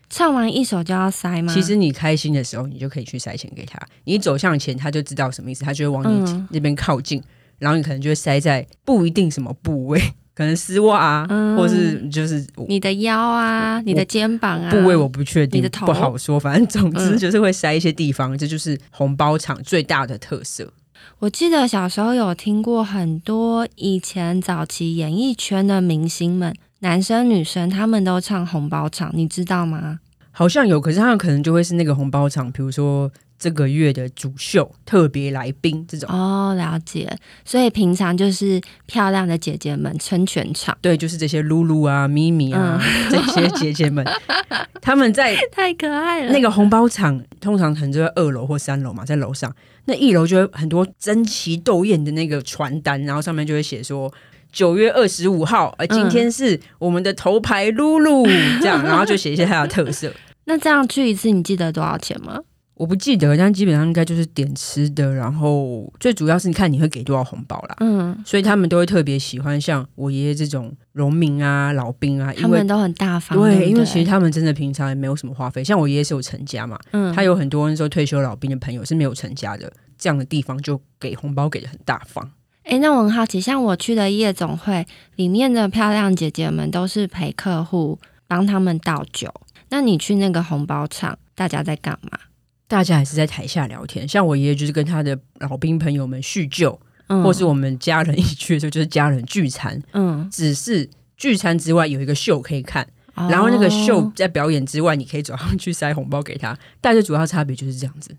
[0.09, 1.53] 唱完一首就要塞吗？
[1.53, 3.79] 其实你开心的时候，你就可以去塞钱给他。
[4.05, 7.23] 你走向前，他就知道什么意思，他就会往你那边靠近，嗯、
[7.59, 10.01] 然后你可能就会塞在不一定什么部位，
[10.33, 16.39] 可能丝袜啊，嗯、或是就是你的腰啊，你的肩膀啊，部位我不确定，你的头不好说。
[16.39, 20.73] 反正总之就是会塞一些地方，嗯、这就是红包场最大的特色。
[21.19, 29.99] 我记得小时候有听过很多以前早期演艺圈的明星们，男生女生他们都唱红包场，你知道吗？
[30.31, 36.09] 好像有，可是他们可能就会是那个红包场，比如说这个月的主秀特别来宾这种。
[36.09, 37.13] 哦，了解。
[37.43, 40.77] 所以平常就是漂亮的姐姐们撑全场。
[40.81, 44.05] 对，就是这些露露啊、咪咪啊、嗯、这些姐姐们，
[44.81, 46.31] 他们在太可爱了。
[46.31, 49.53] 那个红包场通常可能就在二楼或三楼嘛，在楼上。
[49.85, 54.09] 那一楼就会很多争奇斗艳的那个传单，然后上面就会写说。
[54.51, 60.11] 九月二十五号，而，今天是我们的头牌露露，嗯、 这样，然后就写一些它的特色。
[60.45, 62.39] 那这样去一次，你记得多少钱吗？
[62.73, 67.75] 我不记得，但基本上应该就是点吃的，然后最主要是你看你会给多少红包啦。
[67.81, 73.37] 嗯，所以他们都会特别喜欢像我爷爷这种农民啊、老兵啊，因为他们都很大方。
[73.37, 75.61] 对，因为其实他们真的平常也没有什么花费。
[75.61, 82.31] 像我爷爷是有成家嘛，嗯，他有很多人说退休老兵的朋友是没有成家的，这样的地方就给红包给的很大方。
[82.69, 89.33] 哎，那我很好奇，像我去的夜总会里面的漂亮姐姐们，都是陪客户帮他们倒酒。
[89.69, 92.19] 那你去那个红包场，大家在干嘛？
[92.67, 94.07] 大家还是在台下聊天。
[94.07, 99.81] 像我爷爷就是跟他的老兵朋友们叙旧，嗯，或是我们家人一去的时候就是家人聚餐。
[99.93, 106.55] 嗯，只是聚餐之外有一个秀可以看，哦，然后那个秀在表演之外，你可以走上去塞红包给他。
[106.79, 108.15] 但是主要差别就是这样子。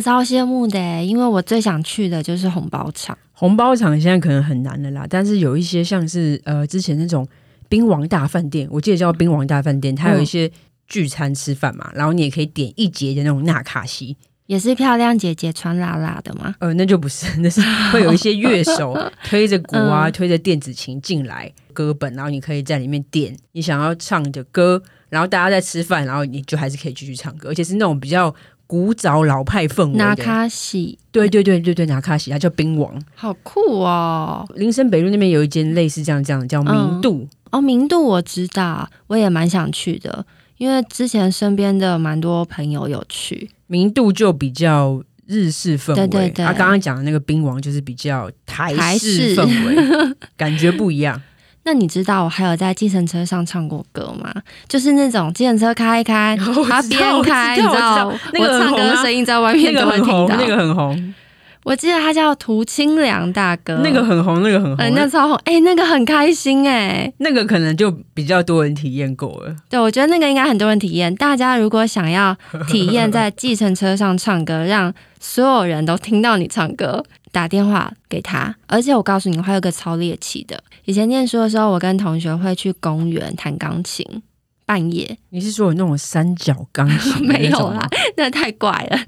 [0.00, 3.16] 我超羡慕的，因为我最想去的就是红包场。
[3.32, 7.28] 红包场现在可能很难了啦，但是有一些像是呃之前那种
[7.68, 10.50] 兵王大饭店，我记得叫兵王大饭店，它有一些
[10.88, 16.54] 聚餐吃饭嘛，嗯，然后你也可以点一节的那种纳卡西，也是漂亮姐姐穿辣辣的吗？
[16.60, 17.60] 呃，那就不是， 那是
[17.92, 28.34] 会有一些乐手 推着鼓啊，嗯，推着电子琴进来歌本，然后你可以在里面点你想要唱的歌，然后大家在吃饭，然后你就还是可以继续唱歌，而且是那种比较。
[28.70, 34.46] 古早老派氛围的，纳卡西，对对对对对，纳卡西，它叫兵王，好酷哦！
[34.54, 40.24] 林森北路那边有一间类似这样这样的，叫明度、嗯、哦，明度我知道，我也蛮想去的，
[40.56, 49.34] 因为之前身边的蛮多朋友有去，明度就比较日式氛围，对对对，他刚刚讲的那个兵王就是比较台式。
[49.34, 51.20] 氛围，感觉不一样。
[51.64, 54.32] 那你知道我还有在计程车上唱过歌吗？
[54.68, 56.36] 就是那种计程车开一开，
[56.68, 61.14] 他边开，你知道，我，那个、唱歌的声音在外面都会听到，那个很红。
[61.62, 69.54] 我记得他叫涂清凉大哥，那个很红，那个很红，嗯、那超红，哎、欸，那个很开心哎、欸，那个可能就比较多人体验过了。
[69.68, 71.14] 对，我觉得那个应该很多人体验。
[71.14, 72.34] 大家如果想要
[72.66, 78.54] 体验在计程车上唱歌，让所有人都听到你唱歌，打电话给他。
[78.66, 80.62] 而且我告诉你，还有个超猎奇的。
[80.84, 84.04] 以前念书的时候，我跟同学会去公园弹钢琴。
[84.66, 87.12] 半夜，你是说有那种三角钢琴？
[87.26, 89.00] 没有啦，那太怪了。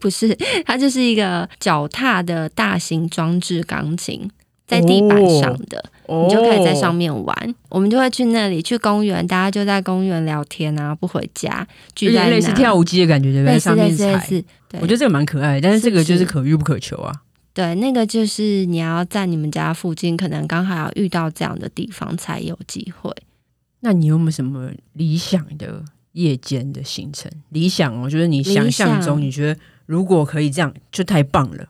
[0.00, 4.30] 不是，它就是一个脚踏的大型装置钢琴，
[4.66, 7.36] 在地板上的，哦，你就可以在上面玩。
[7.36, 7.54] 哦。
[7.68, 13.52] 我们就会去那里，去公园，大家就在公园聊天啊，不回家，聚在那类似跳舞机的感觉，对不对？
[13.52, 14.44] 类似类似类似。
[14.70, 17.12] 对，我觉得这个蛮可爱，但是这个就是可遇不可求啊。
[17.60, 23.14] 对，那个就是你要在你们家附近，可能刚好要遇到这样的地方才有机会。
[23.80, 27.30] 那你有没有什么理想的夜间的行程？
[27.50, 31.68] 理想哦，就是你想象中，你觉得如果可以这样，就太棒了。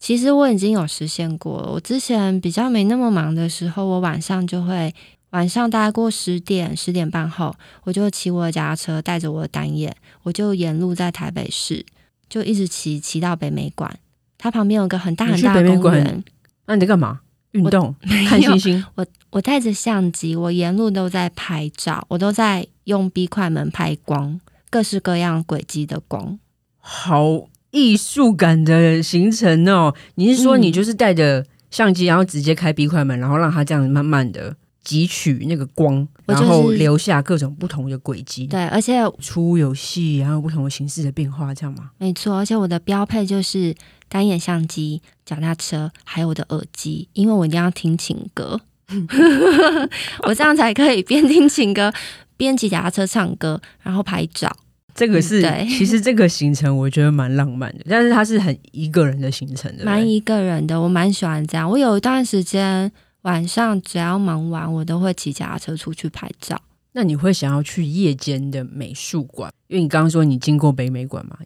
[0.00, 1.70] 其实我已经有实现过了。
[1.70, 4.92] 我之前比较没那么忙的时候，我晚上就会
[5.30, 11.86] 晚上大概过十点、十点半后，我就骑我的脚踏车，带着我的单眼，我就沿路在台北市，
[12.28, 13.96] 就一直骑骑到北美馆。
[14.42, 16.24] 它旁边有个很大很大的公园。
[16.66, 17.20] 那你在干嘛？
[17.52, 17.94] 运动
[18.26, 18.84] 看星星。
[18.94, 26.38] 我我带着相机，我沿路都在拍照，我都在用 B 快门拍光，各式各样轨迹的光，
[26.78, 29.92] 好艺术感的行程哦。
[30.14, 38.46] 你是说你就是带着相机，然后直接开 B 快门，然后让它这样慢慢的汲取那个光，然后留下各种不同的轨迹。
[38.46, 41.90] 对，而且出有戏，然后不同的形式的变化，这样吗？
[41.98, 43.74] 没错，而且我的标配就是。
[44.10, 48.60] 单眼相机、脚踏车，还有我的耳机，因为我一定要听情歌，
[50.26, 51.90] 我这样才可以边听情歌
[52.36, 54.54] 边骑脚踏车唱歌，然后拍照。
[54.92, 61.70] 这个是，对其实这个行程我觉得蛮浪漫的，但是它是很一个人的行程的，蛮一个人的，我蛮喜欢这样。
[61.70, 62.90] 我有一段时间
[63.22, 66.60] 晚上只要忙完，我都会骑脚踏车出去拍照。
[66.92, 69.52] 那你会想要去夜间的美术馆？
[69.68, 71.38] 因为你刚刚说你经过北美馆嘛。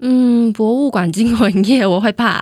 [0.00, 2.38] 嗯，博物馆惊魂夜我会怕，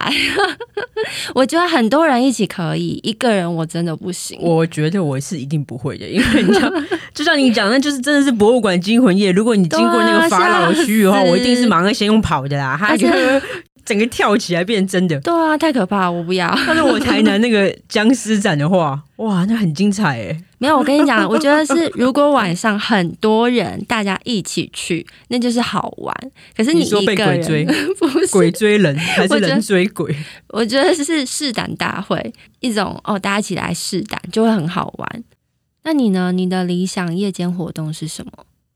[1.34, 4.38] 我觉得很多人一起可以，一个人我真的不行。
[4.40, 6.72] 我觉得我是一定不会的，因为你像
[7.14, 9.30] 就像你讲，那就是真的是博物馆惊魂夜。
[9.30, 13.06] 如果你经过那个法老区域的话，我一定是马上先用跑的啦，他就
[13.84, 15.18] 整个跳起来变真的。
[15.20, 16.52] 对啊，太可怕，我不要。
[16.66, 20.44] 但是我台南那个僵尸展的话， 哇，那很精彩哎。
[20.58, 26.16] 没有，我跟你讲，我觉得是如果晚上很多人大家一起去，那就是好玩。
[26.56, 27.64] 可是你一个人，你说被鬼追，
[27.98, 30.14] 不是鬼追人 还是人追鬼？
[30.48, 35.24] 我觉得是试胆大会，一种哦，大家一起来试胆就会很好玩。
[35.84, 36.30] 那你呢？
[36.30, 38.30] 你的理想夜间活动是什么？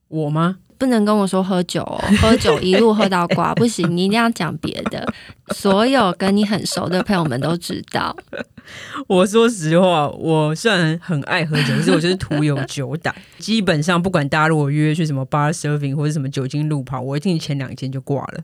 [0.08, 0.56] 我吗？
[0.78, 5.06] 不能跟我说喝酒哦，喝酒一路喝到挂不行，你一定要讲别的。
[5.54, 8.16] 所有跟你很熟的朋友们都知道。
[9.06, 13.14] 我说实话，我虽然很爱喝酒，可是我就是徒有酒胆。
[13.38, 18.40] 基本上不管大家如果约去什么 bar serving 或者什么酒精路跑，我一定前两天就挂了，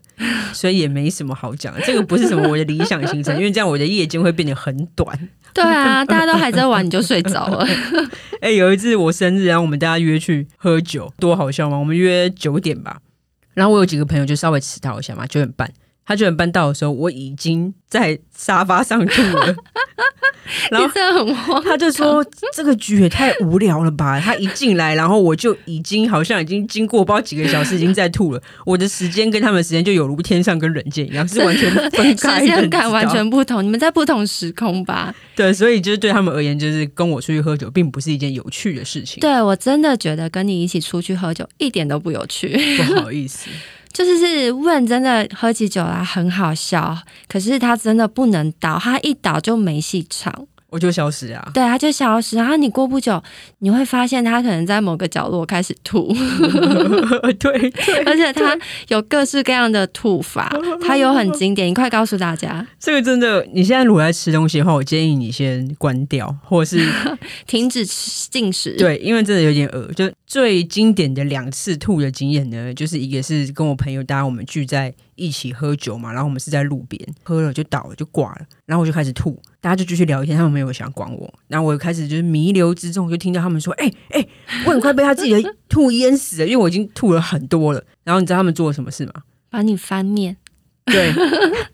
[0.53, 1.75] 所以也没什么好讲。
[1.85, 5.29] 这个不是什么我的理想行程，因为这样我的夜间会变得很短。
[5.53, 7.67] 对啊，大家都还在玩，你就睡着了。
[8.39, 11.77] 哎、欸，有一次我生日，然后我们大家约去喝酒，多好笑吗？
[11.77, 13.01] 我们约九点吧，
[13.53, 15.69] 然后我有几个朋友就稍微迟到一下嘛，九点半。
[16.05, 19.55] 他居然搬到的时候，我已经在沙发上吐了。
[20.69, 20.81] 然
[21.33, 28.41] 后他就说：“这个局也太无聊了吧！”他一进来，然后我就已经好像已经经过不知道几个小时，已经在吐了。
[28.65, 33.63] 我的时间跟他们的时间就有如天上跟人间一样，是完全分开的，时间感完全不同。
[33.63, 35.15] 你们在不同时空吧？
[35.33, 39.21] 对，所以就是对他们而言，就是跟我出去喝酒，并不是一件有趣的事情。
[39.21, 42.49] 对，我真的觉得跟你一起出去喝酒一点都不有趣。
[42.77, 43.49] 不好意思。
[43.93, 50.47] 就是是问真的喝起酒来很好笑，可是他真的不能倒，他一倒就没戏唱。
[50.69, 51.51] 我就消失啊！
[51.53, 52.35] 对，他就消失。
[52.35, 53.23] 然后你过不久，
[53.59, 56.11] 你会发现他可能在某个角落开始吐。
[57.37, 60.51] 对，对，而且他有各式各样的吐法，
[60.81, 61.67] 他有很经典。
[61.67, 66.83] 你快告诉大家，这个真的，你现在如果在吃东西的话，我建议你先关掉，或者是
[67.45, 68.75] 停止吃进食。
[68.75, 69.93] 对，因为真的有点恶。
[69.93, 84.27] 就最经典的两次吐的经验呢，就是一个是跟我朋友，大家我们聚在一起喝酒嘛，然后我们是在路边喝了就倒了就挂了，然后我就开始吐，大家就继续聊天，他们没有想管我，然后我就开始就是弥留之中就听到他们说：“哎、欸、哎、
[84.65, 89.13] 我很快被他自己的吐淹死了，因为我已经吐了很多了。”然后你知道他们做了什么事吗？
[89.51, 90.37] 把你翻面。
[90.85, 91.13] 对，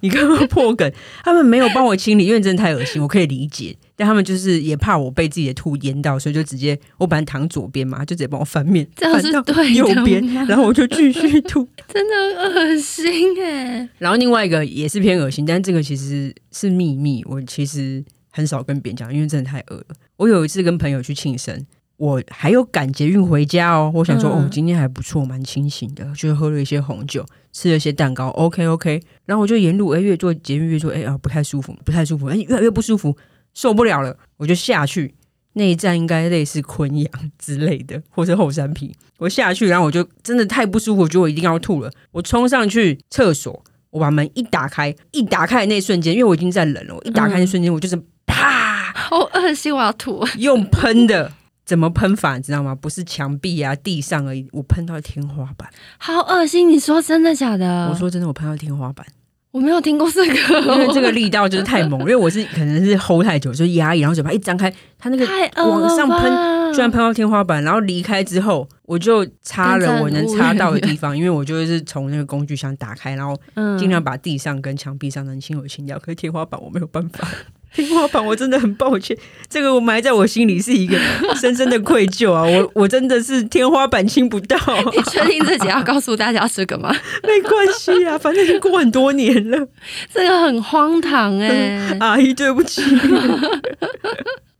[0.02, 0.92] 你刚刚破梗，
[1.24, 3.76] 他们没有帮我清理，因为真的太恶心，我可以理解。
[3.96, 13.90] 但他们就是也怕我被自己的吐淹到，所以就直接我本来躺左边嘛，就直接帮我翻面，翻到右边，然后我就继续吐， 真的恶心哎。
[13.98, 19.86] 然后另外一个也是偏恶心，但这个其实是秘密，我其实很少跟别人讲，因为真的太恶了。
[20.18, 21.66] 我有一次跟朋友去庆生。
[22.00, 33.18] 我还有赶捷运回家哦，我想说，哦，今天还不错，蛮清醒的，就喝了一些红酒，吃了一些蛋糕，OK OK，然后我就沿路哎越坐捷运越坐哎啊不太舒服，不太舒服，哎越来越不舒服，
[33.54, 35.14] 受不了了，我就下去，
[35.54, 51.34] 那一站应该类似昆阳之类的，或是后山坪，我下去，然后我就真的太不舒服，我觉得我一定要吐了，我冲上去厕所，我把门一打开，一打开的那瞬间，因为我已经在冷了，我一打开那瞬间，我就是啪，好恶心，我要吐，用喷的。
[51.70, 52.74] 怎么喷法你知道吗？
[52.74, 56.68] 不是墙壁啊、地上而已，我喷到天花板，好恶心！
[56.68, 57.88] 你说真的假的？
[57.92, 59.06] 我说真的，我喷到天花板，
[59.52, 65.28] 我没有听过这个，因为这个力道就是太猛， 因为我是可能是 hold 太久，就压抑，然后嘴巴一张开，它那个
[65.64, 73.40] 往上喷，居然喷到天花板，然后离开之后，我就擦了我能擦到的地方， 因为我就是从那个工具箱打开，然后
[73.78, 77.28] 尽量把地上跟墙壁上能清有清掉，可是天花板我没有办法。
[77.74, 79.16] 天花板，我真的很抱歉，
[79.50, 80.98] 这个我埋在我心里是一个
[81.40, 82.44] 深深的愧疚啊！
[82.44, 84.58] 我我真的是天花板亲不到。
[84.96, 86.94] 你确定自己要告诉大家这个吗？
[87.24, 89.68] 没关系啊，反正已经过很多年了。
[90.14, 92.82] 这个很荒唐哎、欸，阿姨对不起。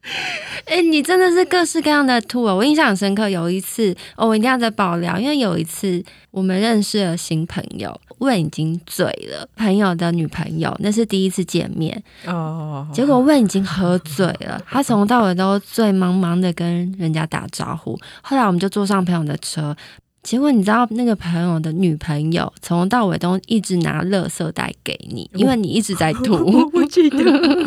[0.66, 2.54] 哎、欸，你真的是各式各样的吐啊！
[2.54, 19.76] 我印象很深刻，有一次，哦，我一定要再爆料，因为有一次我们认识了新朋友，问已经醉了，朋友的女朋友，那是第一次见面哦，结果问已经喝醉了，他从头到尾都醉茫茫的跟人家打招呼，后来我们就坐上朋友的车。
[20.22, 26.34] 结果你知道那个朋友的女朋友从头到尾都一直拿垃圾袋给你，因为你一直在吐。
[26.46, 27.18] 我不记得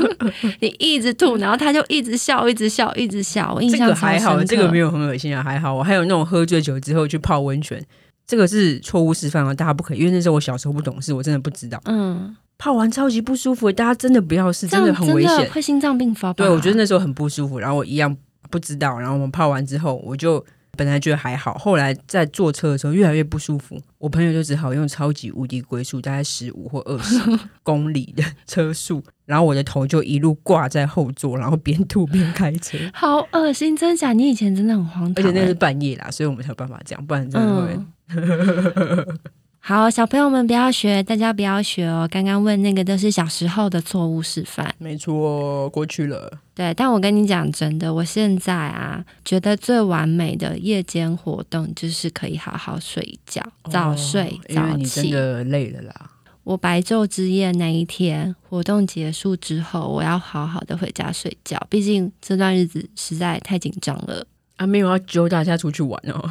[0.61, 3.55] 你一直吐，然后他就一直笑，一直笑，一直笑。
[3.55, 5.75] 我印象还好，这个没有很恶心啊，还好。
[5.75, 7.83] 我还有那种喝醉酒之后去泡温泉，
[8.27, 9.99] 这个是错误示范啊，大家不可以。
[9.99, 11.81] 因为那时候我小时候不懂事，我真的不知道。
[11.87, 16.31] 嗯，泡完超级不舒服，大家真的不要试，真的很危险，会心脏病发。
[16.35, 18.15] 对，我觉得那时候很不舒服，然后我一样
[18.51, 20.45] 不知道，然后我们泡完之后我就。
[20.77, 27.21] 本来觉得还好，后来在坐车的时候越来越不舒服，我朋友就只好用超级无敌龟速，大概十五或二十
[27.63, 33.77] 公里的车速，然后我的头就一路挂在后座，然后边吐边开车， 好恶心！
[33.77, 34.15] 真假？
[34.15, 37.79] 你以前真的很荒唐，而且那是半夜啦，所以我们才有办法这样，不然真的会。
[38.15, 39.19] 嗯
[39.65, 42.09] 好，小朋友们不要学，大家不要学哦。
[42.11, 46.37] 刚刚问那个都是小时候的错误示范，没错，过去了。
[46.53, 53.41] 对，但我跟你讲真的，我现在啊，觉得最完美的夜间活动就是可以好好睡觉，
[53.71, 55.13] 早睡早起。
[55.13, 56.11] 的累了啦。
[56.43, 64.27] 我白昼之夜那一天活动结束之后，我要好好的回家睡觉，毕竟这段日子实在太紧张了。
[64.57, 66.23] 啊，没有要揪大家出去玩哦，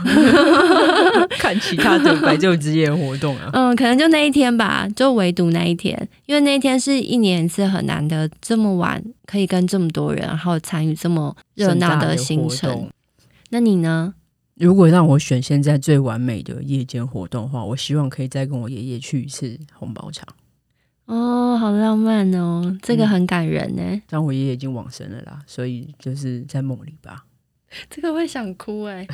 [1.37, 3.49] 看其他的白昼之夜活动啊。
[3.51, 12.89] 嗯，可能就那一天吧，就唯独那一天，因为那一天是一年一次很难得，这么晚可以跟这么多人，然后参与这么热闹的行程。
[13.49, 14.13] 那你呢？
[14.55, 20.25] 如果让我选现在最完美的夜间活动的话，我希望可以再跟我爷爷去一次红包场。
[21.05, 23.81] 哦，好浪漫哦，这个很感人呢。
[24.07, 27.25] 但、嗯、我爷爷已经往生了啦，所以就是在梦里吧。
[27.89, 29.07] 这个会想哭哎，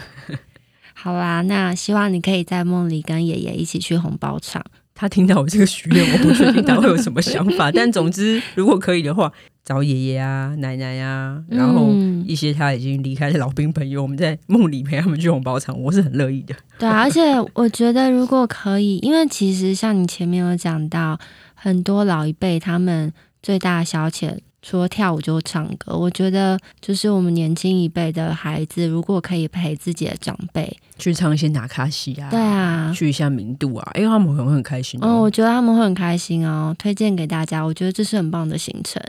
[0.94, 4.64] 好啦，那希望你可以在梦里跟爷爷一起去红包场。
[5.00, 7.70] 他听到我这个许愿，我不确定他会有什么想法。
[7.76, 9.32] 但总之，如果可以的话，
[9.64, 11.92] 找爷爷啊、奶奶呀、啊，然后
[12.26, 16.56] 一些他已经离开的老兵朋友，我们在梦里陪他们去红包场，我是很乐意的。
[16.80, 17.22] 对啊，而且
[17.54, 21.20] 我觉得如果可以，因为其实像你前面有讲到，
[21.54, 24.40] 很多老一辈他们最大的消遣。
[24.70, 35.08] 除了跳舞就唱歌，我觉得就是我们年轻一辈的孩子，如果可以陪自己的长辈去唱一些纳卡西啊，对啊，去一下名度啊，因为他们会很开心哦。
[35.08, 39.02] 哦，我觉得他们会很开心哦，推荐给大家，我觉得这是很棒的行程。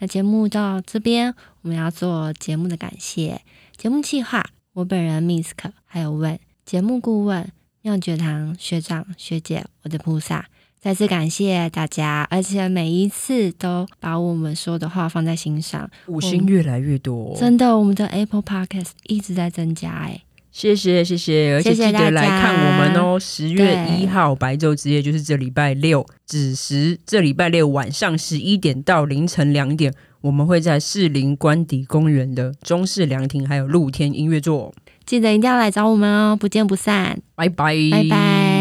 [0.00, 3.40] 那节目到这边，我们要做节目的感谢，
[3.74, 4.44] 节目计划
[4.74, 5.54] 我本人 Misk，
[5.86, 7.50] 还有问节目顾问
[7.80, 10.44] 妙觉堂学长学姐，我的菩萨。
[10.86, 20.22] 再次感谢大家，而且每一次都把我们说的话放在心上，五星越来越多，真的，我们的 Apple Podcast 一直在增加，哎，
[20.52, 34.72] 谢谢谢谢，而且记得来看我们哦，十月一号白昼之夜就是这礼拜六子时，这礼拜六晚上十一点到凌晨两点，我们会在士林官邸公园的中式凉亭还有露天音乐座，
[35.04, 38.55] 记得一定要来找我们哦，不见不散，拜拜，拜拜。